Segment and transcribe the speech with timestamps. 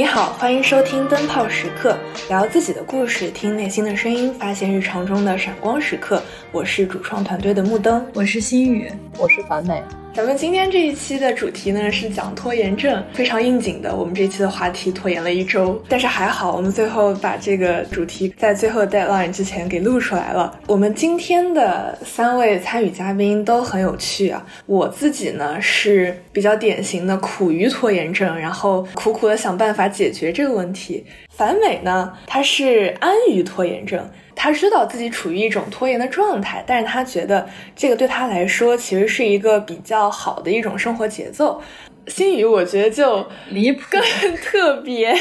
[0.00, 1.94] 你好，欢迎收听灯泡时刻，
[2.30, 6.22] 聊自己的故事，听内心的声音，发现日常中的闪光时刻。
[6.50, 9.82] 我是主创团队的木灯，我是心雨，我是樊美。
[10.12, 13.94] 咱们今天这一期的主题呢是讲拖延症，非常应景的。
[13.94, 20.58] 我们这期的话题拖延了一周，但是还好，我们最后把这个主题在最后 deadline 之前给录出来了。
[20.66, 24.44] 我们今天的三位参与嘉宾都很有趣啊。
[24.66, 31.06] 我自己呢是比较典型的苦于拖延症，然后苦苦的想办法解决这个问题。
[31.28, 34.10] 樊美呢，她是安于拖延症。
[34.42, 41.60] 他知道自己处于一种拖延的状态，但是他觉得这个对他来说其实是一个比较好的一种生活节奏。
[42.06, 45.14] 心宇，我觉得就离谱，更特别。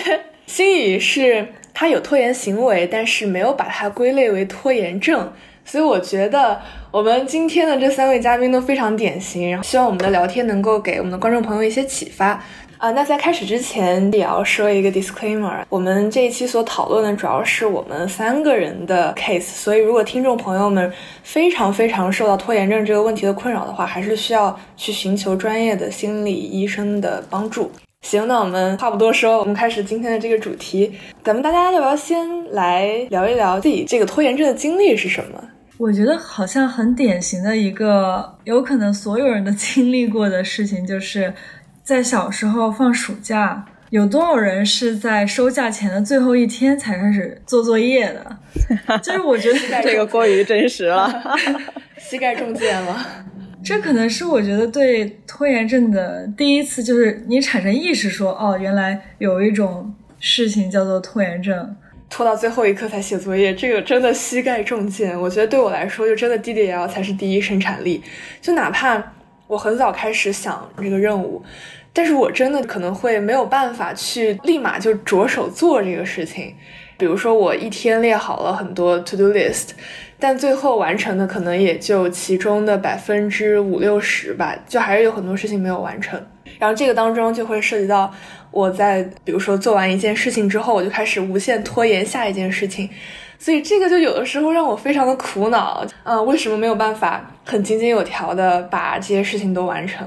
[0.47, 5.33] 心宇是他有拖延行为，但是没有把它归类为拖延症，
[5.65, 9.49] 所以我觉得我们今天的这三位嘉宾都非常典型。
[9.49, 12.41] 然后希望我们的聊天能够给我们的观众朋友一些启发。
[12.79, 20.89] 啊，那在开始之前也要说一个 disclaimer，我们这一期所讨论的主要是我们三个人的 case，所以如果听众朋友们
[21.21, 27.69] 非常非常受到拖延症这个问题的困扰的话，还是需要去寻求专业的心理医生的帮助。
[28.03, 30.89] 行，那我们话不多说，我们开始今天的这个主题。
[31.21, 35.43] 咱们大家要不要先来聊一聊自己这个拖延症的经历是什么？
[35.77, 41.33] 我觉得好像很典型的一个，有可能所有人都 经历过的事情就是。
[41.89, 48.37] 在小时候放暑假，有多少人是在收假前的最后一天才开始做作业的？
[49.01, 51.11] 就是我觉得 这个过于真实了，
[51.97, 53.25] 膝盖中箭了。
[53.63, 61.75] 这可能是我觉得对拖延症的第一次，就是你产生意识说，哦，原来有一种事情叫做拖延症，
[62.07, 65.19] 拖到最后一刻才写作业，这个真的膝盖中箭。
[65.19, 68.03] 我觉得对我来说，就真的 DDL 才是第一生产力。
[68.39, 69.03] 就哪怕
[69.47, 71.41] 我很早开始想这个任务。
[71.93, 76.55] 但是我真的可能会没有办法去立马就着手做这个事情，
[76.97, 79.69] 比如说我一天列好了很多 to do list，
[80.19, 86.21] 但最后完成的可能也就其中的百分之五六十吧，就还是有很多事情没有完成。
[86.59, 88.11] 然后这个当中就会涉及到
[88.51, 92.89] 我在比如说做完一件事情之后，我就开始无限拖延下一件事情，
[93.37, 100.05] 所以这个就有的时候让我非常的苦恼，嗯，为什么没有办法很井井有条的把这些事情都完成？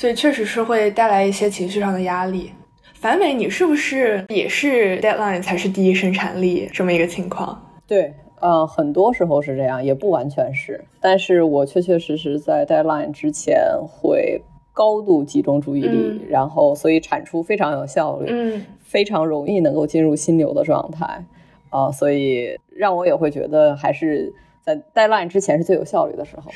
[0.00, 2.50] 所以确实是会带来一些情绪上的压力。
[2.94, 7.62] 樊美，你是不是也是 deadline 才是第一生产力这么一个情况？
[7.86, 10.82] 对，呃，很多时候是这样，也不完全是。
[11.02, 14.40] 但是我确确实实在 deadline 之前会
[14.72, 21.22] 高度集中注意力，然后所以产出非常有效率，嗯，非常容易能够进入心流的状态，
[21.68, 24.32] 啊，所以让我也会觉得还是
[24.62, 26.50] 在 deadline 之前是最有效率的时候。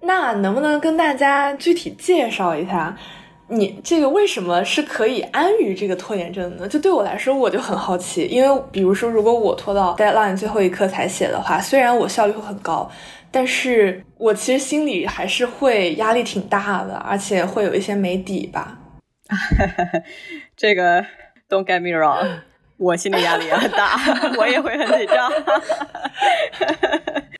[0.00, 2.96] 那能不能跟大家具体介绍一下，
[3.48, 6.68] 你这个为什么是可以安于这个拖延症呢？
[6.68, 12.90] 就对我来说，我就很好奇，因为比如说，如果我拖到 deadline 最后一刻才写的话，虽然我效率会很高，
[13.30, 18.78] 但是我其实心里还是会压力挺大的，而且会有一些没底吧。
[20.56, 21.02] 这个
[21.48, 22.40] don't get me wrong。
[22.78, 23.98] 我心理压力也很大，
[24.38, 25.28] 我也会很紧张。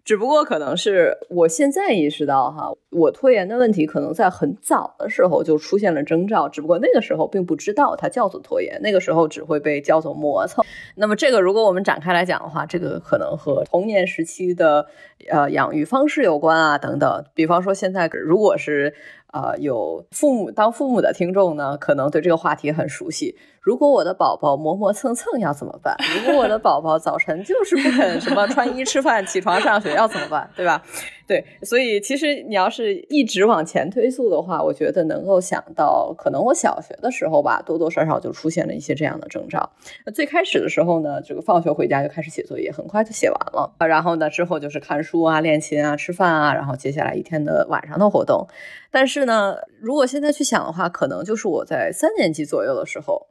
[0.08, 10.64] 只不过可能是我现在意识到哈，我拖延的问题可能在很早的时候就出现了征兆，只不过那个时候并不知道它叫做拖延，那个时候只会被叫做磨蹭。
[10.94, 14.86] 那么这个如果我们展开来讲的话，这个可能和童年时期的
[15.30, 17.24] 呃养育方式有关啊等等。
[17.34, 18.94] 比方说现在如果是
[19.32, 23.36] 呃有父母当父母的听众呢，可能对这个话题很熟悉。
[23.60, 25.94] 如果我的宝宝磨磨蹭蹭要怎么办？
[26.16, 30.48] 如果我的宝宝早晨就是不肯什么穿衣吃饭、起床上学要怎么办？
[30.56, 30.82] 对吧？
[31.26, 39.68] 对，所以其实你要是一直往前推溯的话，我觉得能够想到，可能我小学的时候吧，多多少少就出现了一些这样的征兆。
[40.06, 43.70] 那最开始的时候呢，这个放学回家就开始写作业，很快就写完了。
[43.86, 48.46] 然后呢，之后就是看书啊、练琴啊、吃饭啊，然后接下来一天的晚上的活动。
[48.90, 53.28] 但是呢，如果现在去想的话，可能就是我在三年级左右的时候。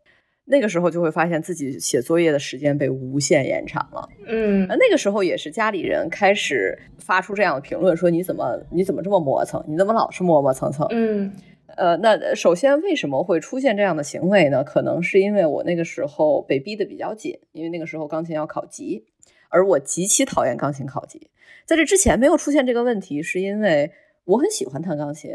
[0.49, 11.33] 那个时候就会发现自己写作业的时间被无限延长了，嗯，那个时候也是家里人开始发出这样的评论，说你怎么你怎么这么磨蹭，你怎么老是磨磨蹭蹭，嗯，
[11.75, 14.63] 呃，那首先为什么会出现这样的行为呢？
[14.63, 19.03] 可能是因为我那个时候被逼得比较紧，因为那个时候钢琴要考级，
[19.49, 21.29] 而我极其讨厌钢琴考级，
[21.65, 23.91] 在这之前没有出现这个问题，是因为
[24.25, 25.31] 我很喜欢弹钢琴，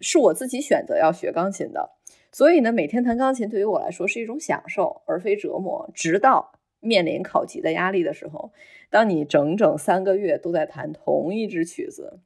[0.00, 1.90] 是我自己选择要学钢琴的。
[2.30, 5.90] 所以呢，每天弹钢琴对于我来说是一种享受，而非折磨。
[5.94, 8.52] 直到面临考级的压力的时候，
[8.90, 12.20] 当你整整三个月都在弹同一支曲子，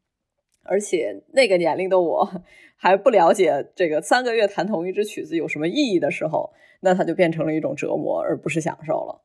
[0.65, 2.43] 而且那个年龄的我
[2.77, 9.23] 还不了解这个三个月弹同一支曲子有什么意义的时候，那它就变成了一种折磨，而不是享受了。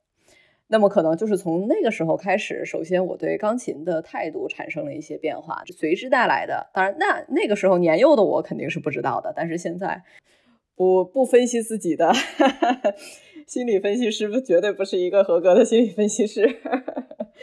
[0.69, 6.67] 那么可能就是从那个时候开始，首先我对钢琴的态度产生了一些变化，随之带来的。
[6.73, 10.03] 当然，那那个时候年幼的我肯定是不知道的，但是现在
[10.75, 12.13] 不不分析自己的
[13.47, 16.57] 心理分析师，绝对不是一个合格的心理分析师。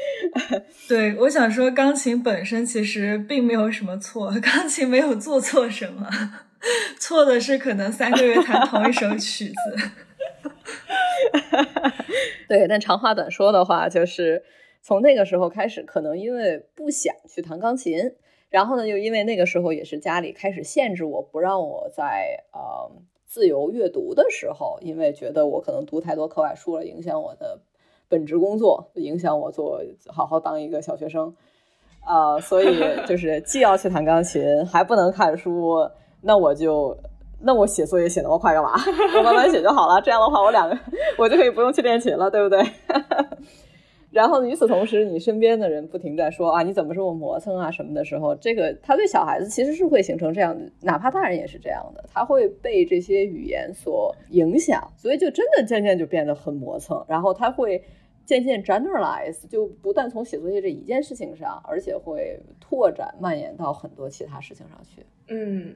[0.87, 6.11] 对，我想说，钢琴本身其实并没有什么错，钢琴没有做错什么，
[7.01, 9.55] 错的是可能三个月弹同一首曲子。
[12.49, 14.43] 对，但长话短说的话，就是
[14.83, 18.15] 从那个时候开始，可能因为不想去弹钢琴，
[18.51, 22.91] 然后呢，又因为那个时候也是家里开始限制我不让我在呃
[23.27, 27.61] 自由阅读的时候，因为觉得我可能读太多课外书了，影响我的
[28.09, 31.35] 本职工作，影响我做好好当一个小学生，
[32.05, 36.99] 啊，所以就是既要去弹钢琴，还不能看书，那我就。
[37.45, 38.73] 那我写作业写那么快干嘛？
[39.19, 40.01] 我慢慢写就好了。
[40.01, 40.77] 这样的话，我两个
[41.19, 42.63] 我就可以不用去练琴了，对不对？
[44.11, 57.05] 然后与此同时，你身边的人不停在说啊，你怎么这么磨蹭啊什么的时候，这个他对小孩子其实是会形成这样的，哪怕大人也是这样的，他会被这些语言所影响，所以就真的渐渐就变得很磨蹭。
[57.09, 57.83] 然后他会
[58.25, 65.05] 渐渐 generalize，就不但从写作业这一件事情上，而且会拓展蔓延到很多其他事情上去。
[65.27, 65.75] 嗯。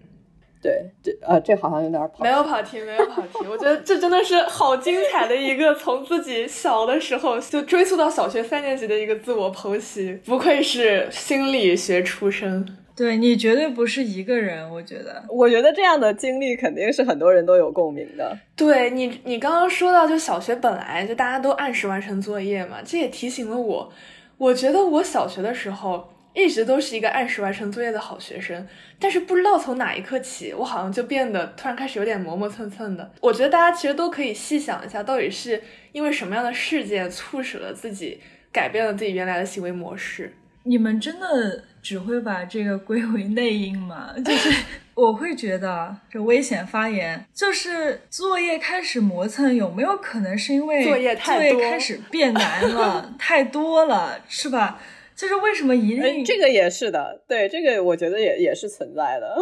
[0.60, 3.46] 对，这呃，这好像有点跑，没有跑题，没有跑题。
[3.48, 12.66] 我觉得这真的是好精彩的一个 从自己小的时候就追溯到小学三年级的一个自我剖析，不愧是心理学出身。
[12.96, 18.36] 对你绝对不是一个人，我觉得，我觉得这样的经历肯定是很多人都有共鸣的。
[18.56, 23.92] 对你，你刚刚说到就小学本来就大家都按时完成作业嘛，这也提醒了我，
[24.38, 26.08] 我觉得我小学的时候。
[26.34, 28.66] 一直都是一个按时完成作业的好学生，
[28.98, 33.10] 但是不知道从哪一刻起，我好像就变得突然开始有点磨磨蹭蹭的。
[33.20, 38.20] 我觉得大家其实都可以细想一下，到底是因为什么样的事件促使了自己
[38.52, 40.34] 改变了自己原来的行为模式？
[40.64, 44.12] 你们真的只会把这个归为内因吗？
[44.22, 44.64] 就是
[44.94, 54.78] 我会觉得这危险发言，就是作业开始磨蹭，有没有可能是因为作业太多，开始变难了， 太多了，是吧？
[55.18, 59.34] 就是为什么一定这个也是的，对这个我觉得也也是存在的。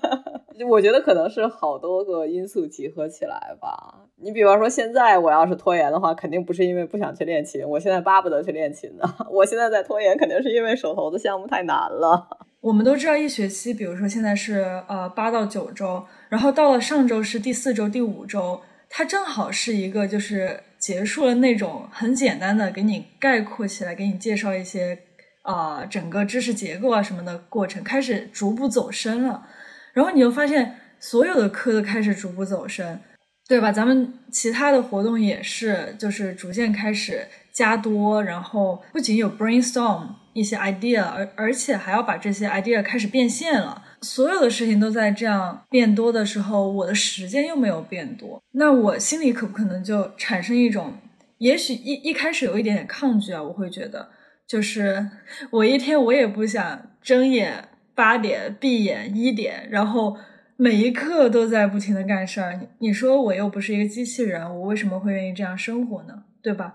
[0.66, 4.06] 我觉得可能是好多个因素集合起来吧。
[4.16, 9.04] 你比方说，现在我要是拖延的话，肯定不是因为不想去练琴，我现在巴不得去练琴呢。
[9.30, 12.26] 我现在在拖延，肯定是因为手头的项目太难了。
[12.62, 25.00] 我们都知道，一学期，比如说现在是呃八到九周，然后到了上周是第四周、第五周，它正好是一个就是结束了那种很简单的给你概括起来，给你介绍一些。
[25.48, 29.46] 啊，整个知识结构啊什么的过程开始逐步走深了，
[29.94, 33.00] 然后你就发现所有的课都开始逐步走深，
[33.48, 33.72] 对吧？
[33.72, 43.82] 咱们其他的活动也是，就是逐渐开始加多，然后不仅有 brainstorm 一些 idea，而而且还要把这些 idea 开始变现了。
[44.02, 50.92] 所有的事情都在这样变多的时候，我的时间又没有变多，那我心里可不可能就产生一种，
[51.38, 53.42] 也许一一开始有一点点抗拒啊？
[53.42, 54.10] 我会觉得。
[54.48, 55.10] 就是
[55.50, 60.16] 我一天我也不想睁眼八点闭眼一点，然后
[60.56, 62.58] 每一刻都在不停的干事儿。
[62.78, 66.24] 你说我又不是一个机器人，我为什么会愿意这样生活呢？
[66.42, 66.72] 对吧？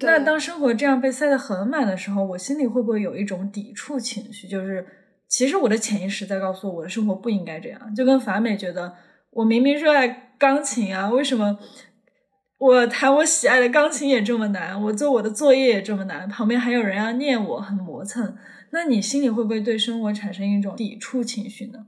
[0.00, 4.46] 那当生活这样被塞得很满的时候，我心里会不会有一种抵触情绪？
[4.46, 4.86] 就是
[5.26, 7.94] 其实我的潜意识在告诉我，我的生活不应该这样。
[7.94, 8.94] 就跟法美觉得，
[9.30, 11.58] 我明明热爱钢琴啊，为什么？
[12.58, 18.36] 我弹我喜爱的钢琴也这么难，我做我的作业也这么难，旁边还有人要念我，很磨蹭。
[18.70, 21.86] 那你心里会不会对生活产生一种抵触情绪呢？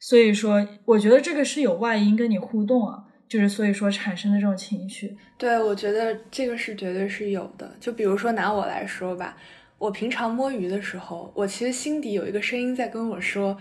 [0.00, 5.16] 所以说，我觉得这个是有外因跟你互动啊，就是所以说产生的这种情绪。
[5.36, 7.76] 对，我觉得这个是绝对是有的。
[7.78, 9.36] 就比如说拿我来说吧，
[9.76, 13.56] 我平常摸鱼的时候，我其实心底有一个声音在跟我说，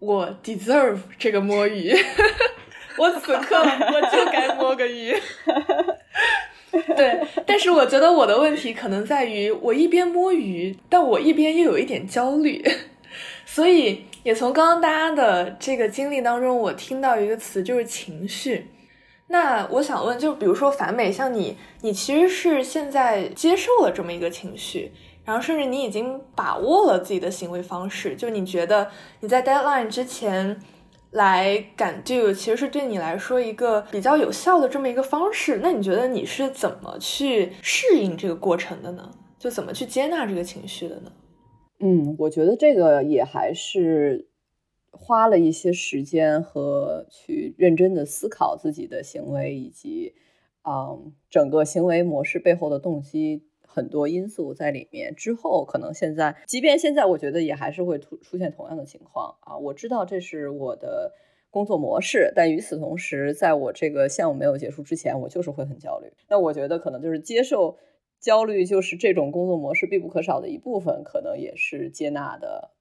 [0.00, 1.94] 我 deserve 这个摸鱼。
[3.00, 5.16] 我此刻我就该摸个鱼，
[6.94, 12.62] 对，但是我觉得我的问题可能在于，我一边摸鱼，但我一边又有一点焦虑，
[13.46, 18.66] 所以也从刚刚大家的这个经历当中，我听到一个词就是情绪。
[19.28, 24.92] 那我想问，就比如说反美，像你，你其实是现在接受了这么一个情绪，
[25.24, 28.90] 然后甚至你已经把握了自己的行为方式，就你觉得
[29.20, 30.60] 你在 deadline 之前。
[31.12, 35.60] 来感 do 其实是对你来说一个比较有效的这么一个方式。
[35.62, 39.10] 那你觉得你是怎么去适应这个过程的呢？
[39.38, 41.12] 就怎么去接纳这个情绪的呢？
[41.78, 44.28] 嗯，我觉得这个也还是
[44.90, 50.14] 花了一些时间和去认真的思考自己的行为以及，
[50.62, 55.14] 嗯，整个行为模式背后的动机，很多因素在里面。
[55.14, 59.56] 之后可能现在，即便现在，我觉得也还是会出出现同样的情况啊。
[59.56, 61.12] 我知道这是我的
[61.50, 66.12] 工作模式，但与此同时，在我这个项目没有结束之前，我就是会很焦虑。
[66.28, 67.78] 那我觉得可能就是接受
[68.20, 72.72] 焦虑，就是这种工作模式必不可少的一部分，可能也是接纳的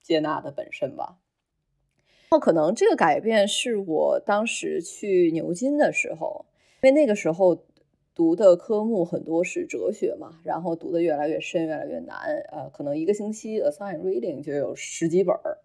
[0.00, 1.18] 接纳的本身吧。
[2.30, 6.46] 哦可能这个改变是我当时去牛津的时候，
[6.82, 7.65] 因为那个时候
[8.16, 12.16] 读的科目很多是哲学嘛，然后读的越来越深，越来越难。
[12.50, 15.58] 呃，可能一个星期 assign reading 就有十几本儿，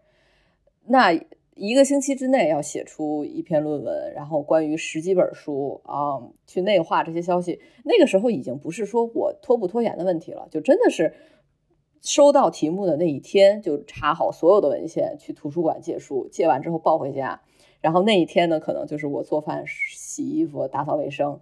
[0.86, 1.14] 那
[1.56, 7.60] 一个星期之内要写出一篇论文，然后关于十几本书啊，去内化这些消息。
[7.86, 11.14] 那个时候已经不是说我拖不拖延的问题了，就真的是。
[12.04, 17.44] 收到题目的那一天，就查好所有的文献，去图书馆借书，借完之后抱回家。
[17.80, 21.40] 然后那一天呢，可能就是我做饭、洗衣服、打扫卫生。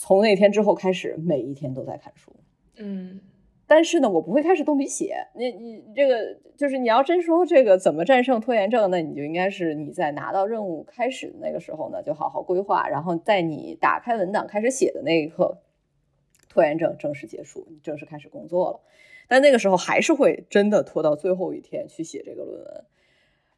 [0.00, 2.34] 从那天之后开始，每一天都在看书。
[2.78, 3.20] 嗯，
[3.66, 5.14] 但是呢，我不会开始动笔写。
[5.34, 15.58] 你你这个就是你要真说这个怎么战胜拖延症，那你就应该是你在拿到任务开始的那个时候呢，就好好规划，然后在你打开文档开始写的那一刻，
[16.48, 18.80] 拖延症正式结束，你正式开始工作了。
[19.28, 22.84] 但那个时候还是会真的拖到最后一天去写这个论文，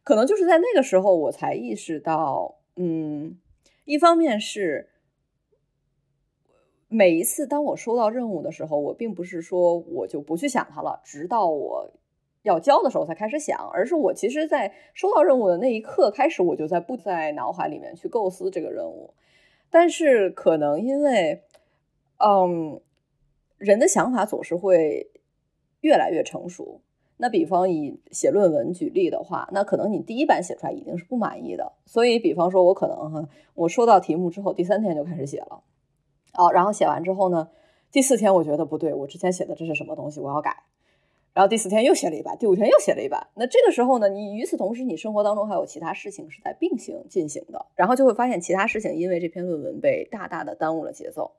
[0.03, 3.39] 可能就是在那个时候我才意识到，嗯，
[3.85, 4.89] 一方面是
[6.93, 11.91] 每一次当我收到任务的时候，我并不是说我就不去想它了，直到我
[12.43, 19.15] 要交的时候才开始想，而是我其实在收到任务的那一刻开始，我就在不在脑海里面去构思这个任务，
[19.71, 21.43] 但是可能因为，
[22.19, 22.81] 嗯，
[23.59, 25.09] 人的想法总是会。
[25.83, 26.81] 越来越成熟。
[27.17, 31.73] 那比方以写论文举例的话，那可能你第一版写出来一定是不满意的。
[31.87, 35.65] 所以，比方说我可能哈，我收到题目之后，第三天就开始写了，
[36.35, 37.49] 哦，然后写完之后呢，
[37.91, 40.65] 第四天我觉得不对，我之前写的这是什么东西，我要改。
[41.35, 43.27] 然后第四天又写了一版，第五天又写了一版。
[43.37, 51.33] 那这个时候呢，你与此同时，你生活当中还有其他事情是在并行进行的，然后就会发现其他事情因为这篇论文被大大的耽误了节奏。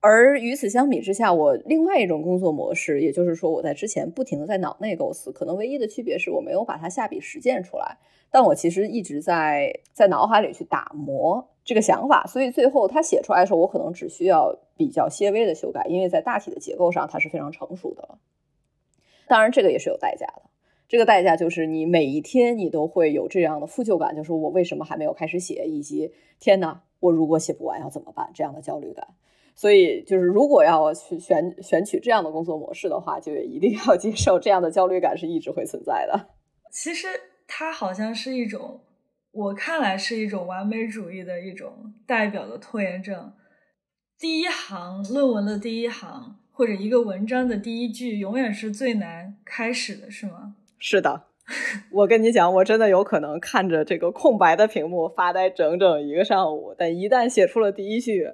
[0.00, 7.98] 而与此相比之下，我另外一种工作模式，也就是说，我在之前不停的在脑内构思，可能唯一的区别是我没有把它下笔实践出来，
[8.30, 18.16] 但我其实一直在在脑海里去打磨这个想法，所以最后他写出来的时候，我可能只需要比较些微的修改，因为在大体的结构上它是非常成熟的。
[19.26, 20.44] 当然，这个也是有代价的，
[20.88, 26.10] 这个代价就是你每一天你都会有这样的负疚感，就是我为什么还没有开始写，以及
[26.40, 29.06] 天哪，我如果写不完要怎么办这样的焦虑感。
[29.54, 36.30] 所以，就是如果要去选选取这样的工作模式的话，就一定要接受这样的焦虑感是一直会存在的。
[36.70, 37.08] 其实，
[37.46, 38.80] 它好像是一种，
[39.32, 43.32] 我看来是一种完美主义的一种代表的拖延症。
[44.18, 50.56] 第一行论文的第一行，或者一个文章的第一句，永远是最难开始的，是吗？
[50.78, 51.24] 是的，
[51.90, 58.28] 我跟你讲，我真的有可能看着这个空白的屏幕发呆整整一个上午，但一旦写出了第一句。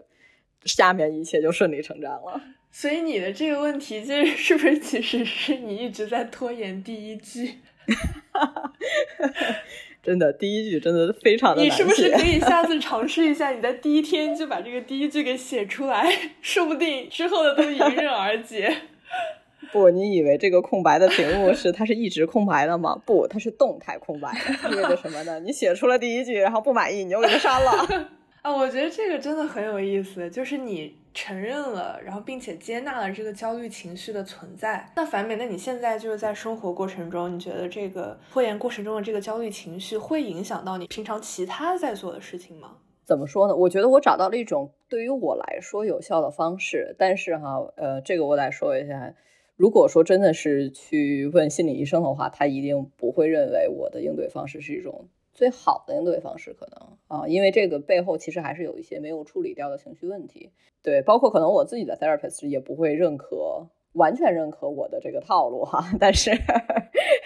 [0.64, 2.40] 下面一切就顺理成章了。
[2.70, 7.58] 所以你的这个问题，就是 是不是其实是你一直在拖延第一句？
[10.04, 16.06] 真的，第一句真的非常的难你是不是可以下次尝试一下，你在第一天就把这个第一句给写出来，
[16.42, 18.76] 说不定之后的都迎刃而解。
[19.72, 23.00] 不，你以为这个空白的屏幕是它是一直空白的吗？
[23.06, 24.30] 不，它是动态空白
[24.62, 25.40] 的，意味着什么呢？
[25.40, 28.08] 你写出了第一句，然后不满意，你又给它删了。
[28.42, 34.92] 啊，我觉得这个真的很有意思，就是你承认了，然后并且接纳了这个焦虑情绪的存在。
[34.96, 42.78] 那反美，那你现在就是在生活过程中，你觉得这个拖延过程中的这个焦虑情绪会影响到你平常其他在做的事情吗？
[43.04, 43.54] 怎么说呢？
[43.54, 49.14] 我觉得我找到了一种对于我来说有效的方式，但是哈，呃，这个我得说一下，
[49.56, 55.08] 如果说真的是去问心理医生的话，他一定不会认为我的应对方式是一种。
[55.32, 60.52] 最好的应对方式可能啊，因为这个背后其实还是有一些没有处理掉的情绪问题。
[60.84, 65.84] 对，包括可能我自己的 therapist 也不会认可完全认可我的这个套路哈。
[65.98, 66.30] 但是，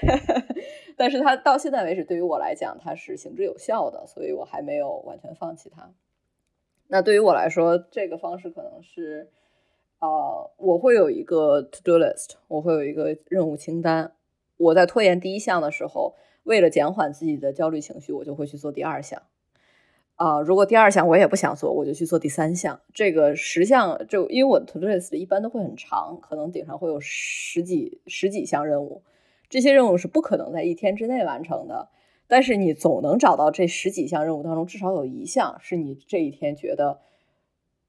[0.96, 5.92] 但是他到现在为止对于我来讲，它是行之有效的，所以我还没有完全放弃它。
[6.86, 9.28] 那对于我来说，这个方式可能是，
[9.98, 14.12] 呃，我会有一个 to do list，我会有一个任务清单。
[14.56, 16.14] 我在拖延第一项的时候。
[16.44, 19.20] 为了减缓自己的焦虑情绪，我就会去做第二项。
[20.18, 22.80] 啊，如果第二项我也不想做，我就去做第三项。
[22.92, 29.04] 这个十项就因为我的 to do list 一般都会很长，可能顶上会有十几十几项任务。
[29.48, 31.88] 这些任务是不可能在一天之内完成的。
[32.26, 36.98] 但是你总能找到这十几项任务当中，至少有一项是你这一天觉得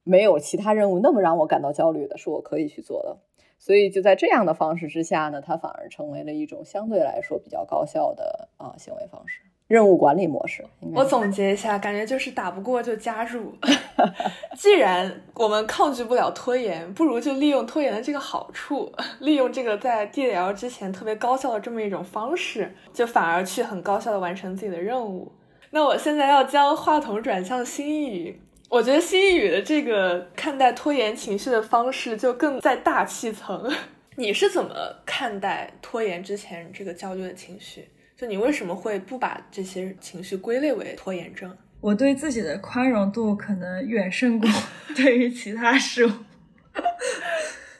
[0.03, 3.17] 没有其他任务那么让我感到焦虑的，是我可以去做的。
[3.57, 9.41] 所以就在这样的方式之下呢，它反而成为了一种相对来说比较高效的啊行为方式。
[9.69, 13.53] 任务管理模式，我总结一下，感觉就是打不过就加入。
[14.57, 25.31] 既然我们抗拒不了拖延，不如就利用拖延的这个好处，利用这个在 DDL 之前特别高效的这么一种方式，就反而去很高效的完成自己的任务。
[25.69, 33.71] 那我现在要将话筒转向新一语，我觉得新一语的这个看待拖延情绪的方式就更在大气层。
[34.17, 34.73] 你是怎么
[35.05, 37.87] 看待拖延之前这个焦虑的情绪？
[38.19, 41.49] 就你为什么会不把这些情绪归类为拖延症？
[41.79, 44.49] 我对自己的宽容度可能远胜过
[44.93, 46.11] 对于其他事物，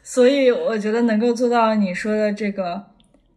[0.02, 2.86] 所以我觉得能够做到你说的这个，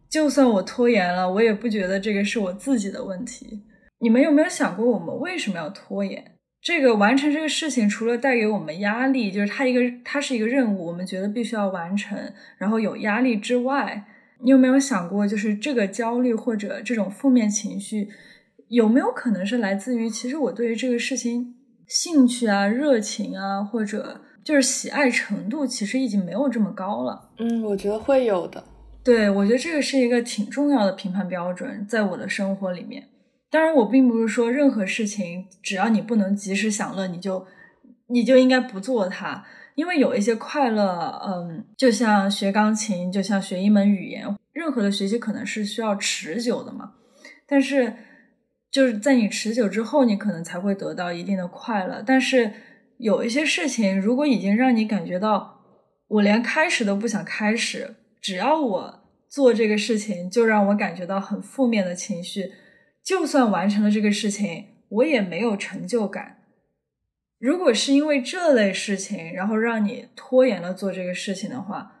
[0.09, 3.63] 就算我拖延了，我也不觉得这个是我自己的问题。
[3.99, 6.37] 你们有没有想过，我们为什么要拖延？
[6.61, 12.17] 这个完成这个事情，除了带给我们压力，就是它一个它是一个任务，我们觉得必须要完成，
[12.57, 14.05] 然后有压力之外。
[14.43, 18.09] 你有没有想过，就是这个焦虑或者这种负面情绪，
[18.67, 21.55] 有没有可能是来自于其实我对于这个事情
[21.87, 27.31] 兴趣啊、热情啊，或者就是喜爱程度，其实已经没有这么高了？
[27.39, 28.63] 嗯，我觉得会有的。
[29.03, 33.09] 对，我觉得这个是一个挺重要的评判标准，在我的生活里面。
[33.49, 37.45] 当然，我并不是说任何事情只要你不能及时享乐，你就
[38.07, 39.45] 你就应该不做它。
[39.75, 46.93] 因为有一些快乐，嗯，就像学钢琴，就像学一门语言，任何的学习可能是需要持久的嘛。
[47.47, 47.93] 但是
[48.71, 52.03] 就是在你持久之后，你可能才会得到一定的快乐。
[52.05, 52.51] 但是
[52.97, 55.59] 有一些事情，如果已经让你感觉到
[56.07, 62.51] 我连开始都不想开始，只要我做这个事情就让我感觉到很负面的情绪，
[63.03, 66.37] 就算完成了这个事情，我也没有成就感。
[67.43, 71.91] 如果是因为这类事情，然后让你拖延了做这个事情的话，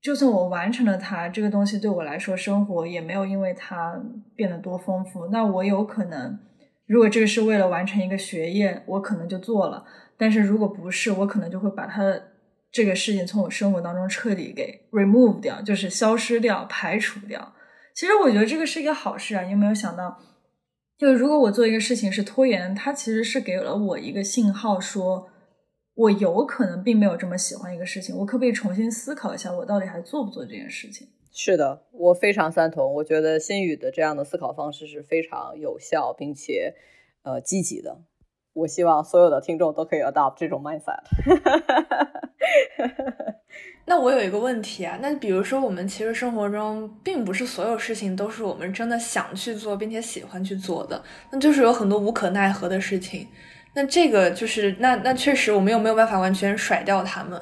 [0.00, 4.00] 就算我完成了它，这个东西对我来说，生活也没有因为它
[4.36, 5.26] 变得多丰富。
[5.32, 6.38] 那我有可能，
[6.86, 9.84] 如果这个是为了完成一个学业，我可能就做了；
[10.16, 12.16] 但是如果不是，我可能就会把它
[12.70, 17.52] 这个事情从我生活当中彻底给 remove 掉，就是消失掉、排除掉。
[17.96, 19.42] 其实我觉得这个是一个好事啊！
[19.42, 20.20] 你有没有想到？
[21.04, 25.28] 就如果我做一个事情是拖延，它其实是给了我一个信号，说
[25.94, 31.06] 我有可能并没有这么喜欢一个事情，我可不可以重新思考一下，我到底还做不做这件事情？
[31.30, 32.94] 是的，我非常赞同。
[32.94, 36.74] 我觉得心宇的这样的思考方式是非常有效并且
[37.22, 38.00] 呃积极的。
[38.54, 41.02] 我希望所有的听众都可以 adopt 这种 mindset。
[43.86, 53.28] 那我有一个问题啊，那比如说我们其实生活中并不是所有事情都是我们真的想去做并且喜欢去做的，那就是有很多无可奈何的事情。
[53.74, 57.38] 那这个就是那那确实我们又没有办法完全甩掉他们。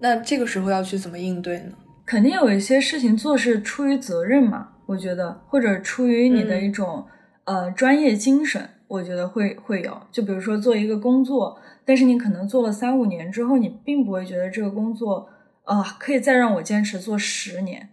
[0.00, 1.72] 那这个时候要去怎么应对呢？
[2.04, 7.06] 肯定有一些事情做是出于责任嘛，我觉得，或者出于你的一种
[7.44, 9.96] 呃专业精神，我觉得会会有。
[10.12, 15.26] 就比如说做一个工作，但是你可能做了三五年之后，你并不会觉得这个工作。
[15.70, 17.90] 啊，可以再让我坚持做十年，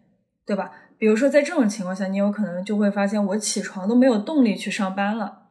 [0.47, 0.71] 对吧？
[0.97, 5.49] 比如说在这种情况下，你有可能就会发现我起床都没有动力去上班了。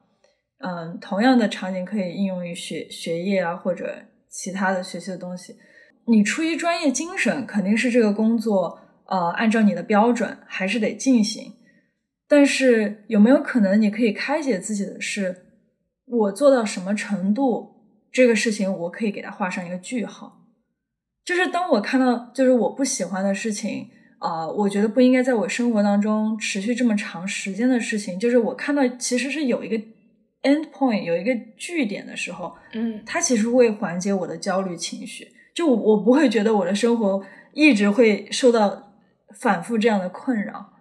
[0.59, 5.55] 嗯，同样的场景可以应用于学学业啊，或者其他的学习的东西。
[6.09, 11.53] 你出于专业精神，肯定是这个工作，呃，按照你的标准还是得进行。
[12.27, 15.47] 但是有没有可能你可以开解自己的是，
[16.07, 17.77] 我做到什么程度，
[18.11, 20.43] 这个事情我可以给它画上一个句号。
[21.27, 23.89] 就是当我看到就是我不喜欢的事情
[24.21, 29.77] 啊，我觉得不应该在我生活当中持续这么长时间的事情，就是我看到其实是有一个
[30.45, 35.27] end point，有一个据点的时候，嗯，它其实会缓解我的焦虑情绪。
[35.53, 37.21] 就我我不会觉得我的生活
[37.53, 38.93] 一直会受到
[39.41, 40.75] 反复这样的困扰。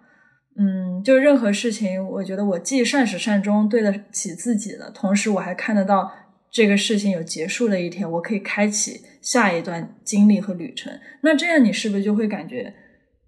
[0.58, 6.12] 嗯，就任何事情，我觉得我既善始善终，对得起自己的，同时我还看得到。
[6.56, 10.90] 这个事情有结束的一天，我可以开启下一段经历和旅程。
[11.20, 12.72] 那这样你是不是就会感觉，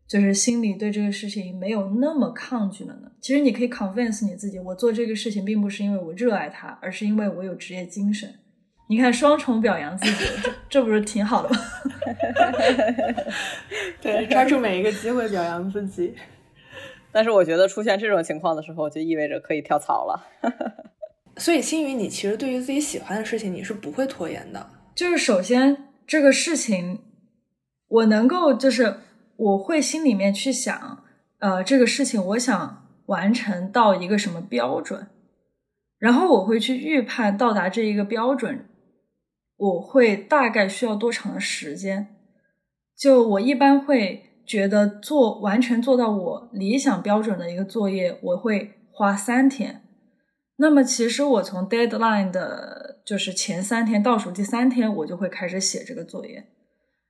[0.08, 3.12] 就是心里对这个事情没有那么抗拒了呢？
[3.20, 8.26] 其实你可以 convince 你自己，我做这个事情并不是因为我热爱它，而是因为我有职业精神。
[8.88, 11.56] 你看，双重表扬自己，这这不是挺好的吗？
[14.00, 16.14] 对，抓住每一个机会表扬自己。
[17.12, 20.24] 但是我觉得出现这种情况的时候，就意味着可以跳槽了。
[21.38, 24.70] 所以，心宇，你其实对于自己喜欢的事情，你是不会拖延的。
[24.94, 27.00] 就是首先，这个事情，
[27.86, 28.98] 我能够，就是
[29.36, 31.04] 我会心里面去想，
[31.38, 35.06] 呃，这个事情我想完成到一个什么标准，
[35.98, 38.66] 然后我会去预判到达这一个标准，
[39.56, 42.16] 我会大概需要多长的时间。
[42.96, 49.82] 就我一般会觉得做完全做到我理想标准的一个作业，我会花三天。
[50.58, 56.44] 那么其实我从 deadline 的就是前三天倒数第三天，我就会开始写这个作业。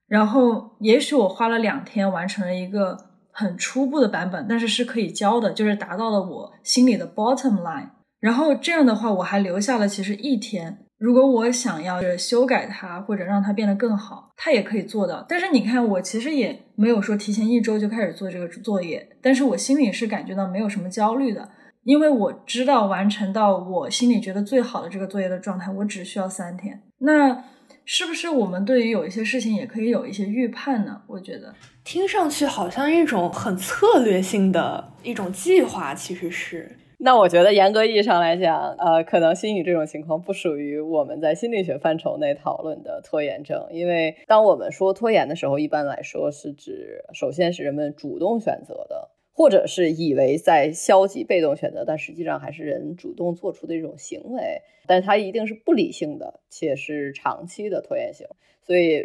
[0.07, 2.97] 然后也许我花了两天完成了一个
[3.33, 7.91] 很初步的版本，但是是可以交的，就是达到了我心里的 bottom line。
[8.21, 10.87] 然后这样的话，我还留下了其实一天。
[10.99, 15.25] 如果我想要修改它或者让它变得更好，它也可以做到。
[15.29, 21.49] 但是你看，我其实也没有说提前一周就开始做这个作业，但是我心里是感觉到没有什么焦虑的，
[21.89, 26.83] 因为我知道完成到我心里觉得最好的这个作业的状态，我只需要三天。
[26.99, 27.43] 那
[27.87, 31.01] 是不是我们对于有一些事情也可以有一些预判呢？
[31.07, 36.77] 我觉得听上去好像一种很策略性的一种计划，其实是。
[36.99, 58.27] 那我觉得严格意义上来讲，呃，可能心理这种情况不属于我们在心理学范畴内讨论的拖延症，因为当我们说拖延的时候，一般来说是指首先是人们主动选择的，或者是以为在消极被动选择，但实际上还是人主动做出的一种行为，但它一定是不理性的，且是长期的拖延性。
[58.67, 59.05] 所以，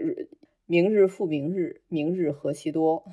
[0.66, 3.04] 明日复明日，明日何其多。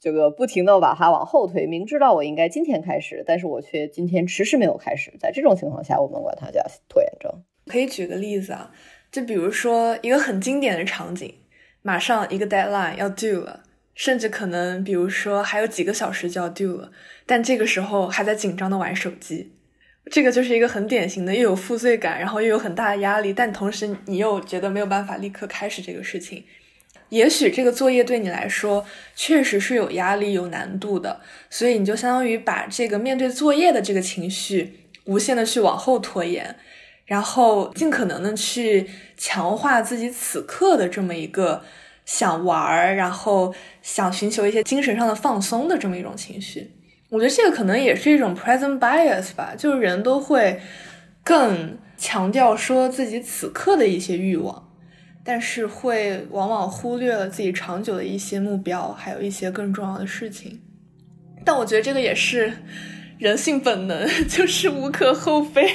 [0.00, 5.12] 这个不停的把它往后推，明知道我应该今天开始，但是我却今天迟迟没有开始。
[5.20, 7.30] 在这种情况下，我们管它叫拖延症。
[7.66, 8.72] 可以举个例子啊，
[9.12, 11.34] 就比如说一个很经典的场景，
[11.82, 13.63] 马上一个 deadline 要 due 了，
[13.94, 16.90] 甚至可能比如说还有几个小时就要 due 了，
[17.26, 19.52] 但这个时候还在紧张的玩手机，
[20.10, 26.44] 这个就是一个很典型的又有负罪感，然后又有很大的压力，但同时你又觉得没有办法立刻开始这个事情。
[27.10, 36.56] 也许这个作业对你来说确实是有压力、有难度的，所以你就相当于把这个面对作业的这个情绪无限的去往后拖延，
[37.04, 41.62] 然后尽可能的去强化自己此刻的这么一个
[42.04, 46.70] 想玩儿，然后想寻求一些精神上的放松的这么一种情绪。
[47.10, 50.60] 我觉得这个可能也是一种 present bias 吧，就是人都会
[51.22, 54.62] 更强调说自己此刻的一些欲望。
[55.26, 60.60] 但是会往往忽略了自己长久的一些目标，还有一些更重要的事情。
[61.46, 62.52] 但我觉得这个也是
[63.16, 65.66] 人性本能， 就是无可厚非，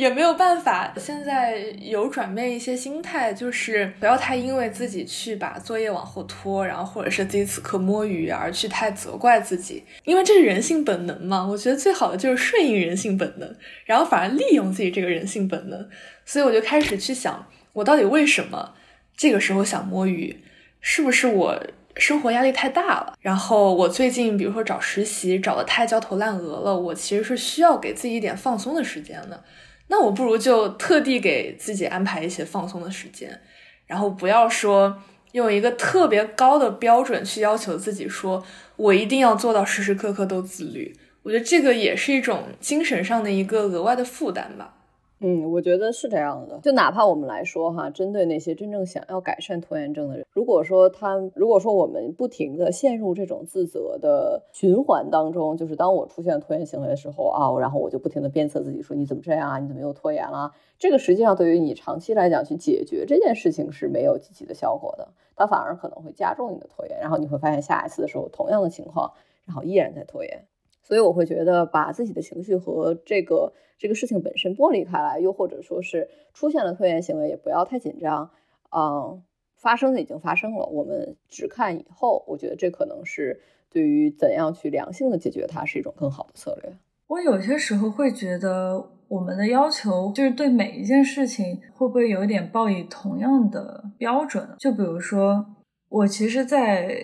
[0.00, 0.90] 也没有办法。
[0.96, 11.46] 现在有转变一些心态，就是不要太因为自己去把作业往后拖，然后或者是自己此刻摸鱼而去太责怪自己，因为这是人性本能嘛。
[11.46, 15.86] 我觉得最好的就是顺应人性本能，然后反而利用自己这个人性本能。
[16.24, 18.72] 所以我就开始去想，我到底为什么？
[19.14, 20.34] 这个时候想摸鱼，
[20.80, 21.62] 是不是我
[21.96, 23.12] 生活压力太大了？
[23.20, 29.44] 然后我最近比如说找实习找的太焦头烂额了，我其实是需要给自己一点放松的时间的。
[29.90, 33.40] 那我不如就特地给自己安排一些放松的时间，
[33.86, 38.44] 然后不要说用一个特别高的标准去要求自己，说
[38.76, 40.96] 我一定要做到时时刻刻都自律。
[41.24, 44.76] 我觉得这个也是一种精神上的一个额外的负担吧。
[45.22, 46.58] 嗯，我觉得是这样的。
[46.62, 60.52] 就哪怕我们来说哈，针对那些真正想要改善拖延症的人，如果说他，如果说我们不停的陷入这种自责的循环当中，就是当我出现拖延行为的时候啊，然后我就不停的鞭策自己说你怎么这样啊，你怎么又拖延了？
[60.78, 69.12] 这个实际上对于你长期来讲去解决这件事情是没有积极的效果的，它反而可能会加重你的拖延，然后你会发现下一次的时候同样的情况，
[69.44, 70.46] 然后依然在拖延。
[70.90, 78.28] 所以我会觉得把自己的情绪和这个这个事情本身剥离开来，又或者说是出现了拖延行为，也不要太紧张。
[78.76, 79.22] 嗯，
[79.56, 82.24] 发生的已经发生了，我们只看以后。
[82.26, 86.72] 我觉得这可能是对于怎样去良性的解决它是一种更好的策略。
[87.06, 94.44] 我有些时候会觉得，我们的要求就是对每一件事情会不会有一点抱以同样的标准？
[94.58, 95.46] 就比如说，
[95.88, 97.00] 我其实，在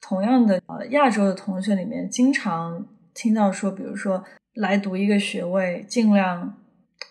[0.00, 2.86] 同样的呃亚洲的同学里面，经常。
[3.20, 4.22] 听到说，比如说
[4.54, 6.56] 来读一个学位，尽量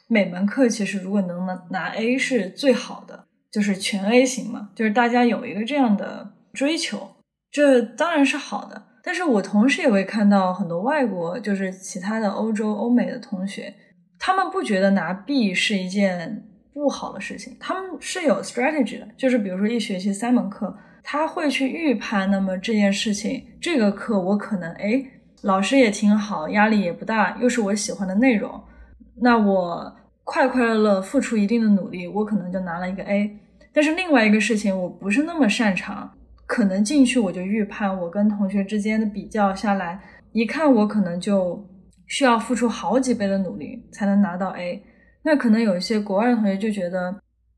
[0.08, 7.17] 每门课其实如果能拿拿 A 是最好的，就是全 A 型嘛，就是大家有一个这样的追求，
[7.52, 8.82] 这当然是好的。
[9.04, 13.74] 但是我同时也会看到很多外国，就是其他的欧洲、欧美的同学，
[14.17, 16.41] 他们不觉得拿 B 是一件
[16.74, 25.06] 不好的事情，他们是有 strategy 的，就是比如说一学期三门课，他会去预判，那么这件事情这个课我可能哎。
[25.43, 28.60] 老师也挺好，压力也不大，又是我喜欢的内容，
[29.21, 33.38] 那我快快乐乐付出一定的努力，我可能就拿了一个 A。
[33.71, 36.12] 但是另外一个事情我不是那么擅长，
[36.47, 40.00] 可能进去我就预判，我跟同学之间的比较下来，
[40.32, 41.63] 一看我可能就
[42.08, 44.82] 需要付出好几倍的努力才能拿到 A。
[45.21, 47.15] 那可能有一些国外的同学就觉得，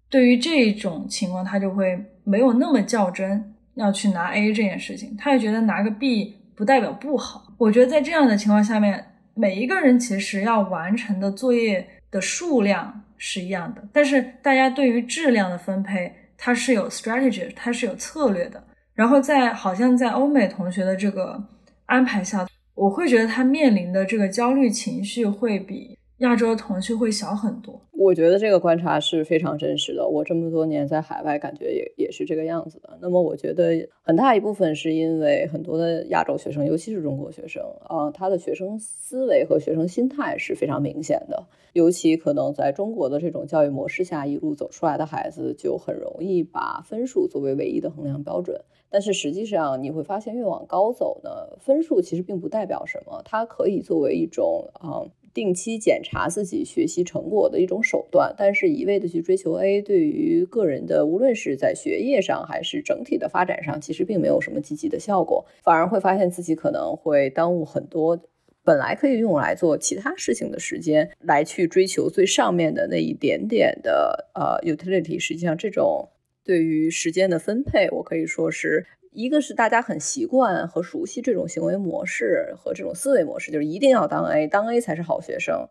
[0.09, 7.48] 对于这种情况，他就会没有那么较真要去拿 A 这件事情，他也觉得拿个 B 不代表不好。
[7.59, 18.63] 我觉得在这样的情况下面，每一个人其实要完成的作业的数量是一样的，但是大家对于质量的分配，它是有 strategy，它是有策略的。
[18.95, 21.37] 然后在好像在欧美同学的这个
[21.85, 27.81] 安排下，我会觉得他面临的这个焦虑情绪会比亚洲的同学会小很多。
[27.91, 30.07] 我觉得这个观察是非常真实的。
[30.07, 32.97] 我这么多年在海外，感觉也也是这个样子的。
[33.01, 41.47] 那么我觉得很大一部分是因为很多的亚洲学生，尤其是中国学生啊，他的学生思维和学生心态是非常明显的。
[41.73, 48.59] 尤其可能在中国的这种教育模式下一路走出来的孩子，就很容易把分数作为唯一的衡量标准。
[48.89, 58.33] 但是实际上，你会发现越往高走呢，分数其实并不代表什么，它可以作为一种啊定期检查自己学习成果的一种手段。
[58.37, 68.19] 但是，一味的去追求 A，对于个人的无论是在学业上还是整体的发展上，其实并没有什么积极的效果，反而会发现自己可能会耽误很多
[68.63, 75.19] 本来可以用来做其他事情的时间，来去追求最上面的那一点点的呃 utility。
[75.19, 76.09] 实际上，这种。
[76.41, 85.67] 对于时间的分配，我可以说是一个是大家很习惯和熟悉这种行为模式和这种思维模式，就是一定要当 A，当 A 才是好学生。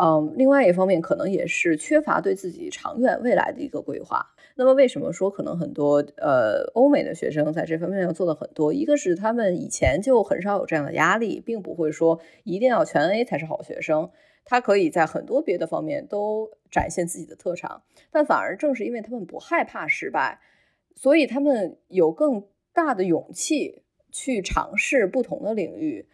[0.00, 4.24] 嗯，另外一方面可能也是缺乏对自己长远未来的一个规划。
[4.54, 8.72] 那么为什么说可能很多呃欧美的学生在这方面要做的很多？
[8.72, 14.10] 一个是他们以前就很少有这样的压力，并不会说一定要全 A 才是好学生。
[14.44, 20.40] 他可以在很多别的方面都展现自己的特长，但反而正是因为他们不害怕失败，
[20.94, 26.06] 所以他们有更大的勇气去尝试不同的领域，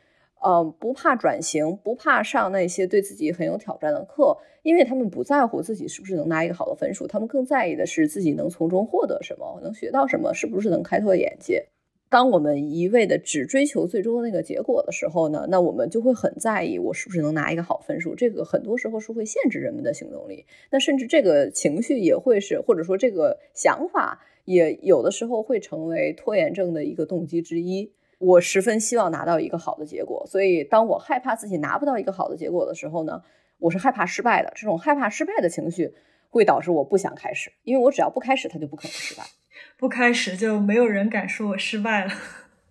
[0.44, 11.66] 嗯，不怕转型，不怕上那些对自己很有挑战的课，因为他们不在乎自己是不是能拿一个好的分数，他们更在意的是自己能从中获得什么，能学到什么，是不是能开拓眼界。
[12.08, 18.14] 当我们一味的只追求最终的那个结果的时候呢，那我们就会很在意我是不是能拿一个好分数。
[18.14, 20.46] 这个很多时候是会限制人们的行动力。
[20.70, 27.92] 那甚至这个情绪也会是，或者说这个想法也有的时候会成为拖延症的一个动机之一。
[28.18, 33.22] 我十分希望拿到一个好的结果，所以当我害怕自己拿不到一个好的结果的时候呢，
[33.58, 34.50] 我是害怕失败的。
[34.56, 35.92] 这种害怕失败的情绪
[36.30, 39.22] 会导致我不想开始，因为我只要不开始，它就不可能失败。
[39.78, 42.12] 不开始就没有人敢说我失败了。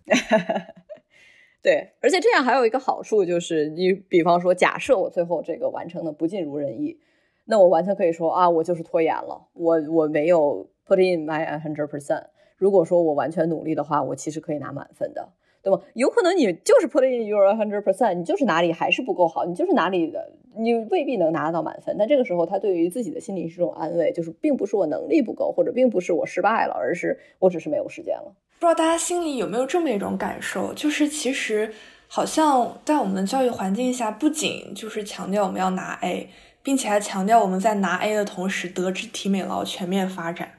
[1.62, 6.98] 对，而且这样还有一个好处就是，你比方说，假设我最后这个完成的不尽如人意，
[7.46, 12.24] 那我完全可以说啊，我就是拖延了，我我没有 put in my hundred percent。
[12.56, 15.30] 如果说我完全努力的话，我其实可以拿满分的。
[15.62, 15.82] 对吧？
[15.94, 21.96] 有可能你就是 put in your hundred percent，你就是哪里还是不够好，你就是哪里的，你未必能拿得到满分。
[21.98, 28.32] 但这个时候，他对于自己的心理是种安慰，就是并不是我能力不够，或者并不是我失败了，而是我只是没有时间了。
[28.60, 31.72] 不知道大家心里有没有这么一种感受，就是其实
[32.06, 36.28] 好像在我们的教育环境下，不仅就是强调我们要拿 A，
[36.66, 40.50] 并且还强调我们在拿 A 的同时，德智体美劳全面发展。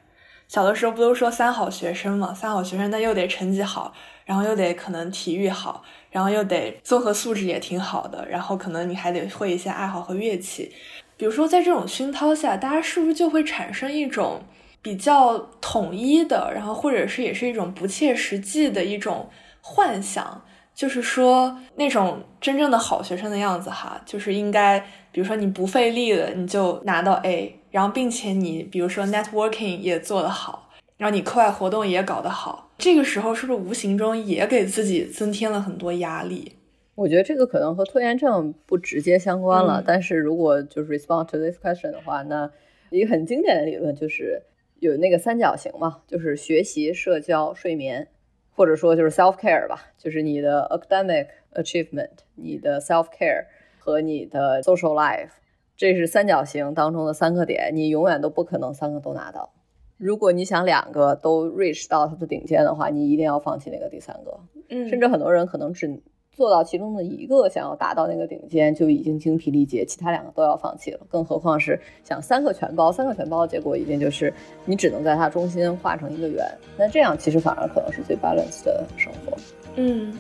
[0.47, 2.33] 小的时候不都说三好学生嘛？
[2.33, 3.93] 三好学生，那又得成绩好，
[4.23, 10.71] 然后又得可能体育好，然后又得综合素质也挺好的，然后可能你还得会一些爱好和乐器。
[11.17, 14.41] 比如说，在这种熏陶下，大家是不是就会产生一种
[14.81, 20.41] 比较统一的，然后或者是也是一种不切实际的一种幻想？
[20.73, 24.85] 就是说，那种真正的好学生的样子哈，就是应该，
[25.17, 36.51] 比如说你不费力的，你就拿到 A，然后并且你比如说 networking 也做得好，然后你课外活动也搞得好，这个时候是不是无形中也给自己增添了很多压力？
[36.93, 42.51] 我觉得这个可能和拖延症不直接相关了，但是如果就是 respond to this question 的话，那
[42.91, 44.43] 一个很经典的理论就是
[44.77, 48.07] 有那个三角形嘛，就是学习、社交、睡眠。
[48.51, 53.45] 或者说就是 self care 吧，就是你的 academic achievement，你的 self care
[53.87, 55.29] 和你的 social life，
[55.77, 59.49] 这是三角形当中的三个点，你永远都不可能三个都拿到。
[59.95, 64.37] 如果你想两个都 reach 到它的顶尖的话，你一定要放弃那个第三个。
[64.67, 66.01] 嗯，甚至很多人可能只。
[66.29, 70.99] 做到其中的一个，想要达到那个顶尖，就已经精疲力竭，其他两个都要放弃了。
[71.09, 74.31] 更何况是想三个全包，三个全包的结果一定就是
[74.63, 76.45] 你只能在它中心画成一个圆。
[76.77, 79.35] 那这样其实反而可能是最 balance 的生活。
[79.77, 80.11] 嗯，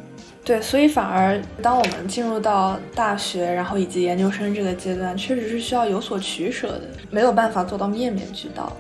[0.45, 8.71] 对，所以反而当我们进入到大学，然后以及研究生这个阶段，确实是需要有所取舍的，没有办法做到面面俱到。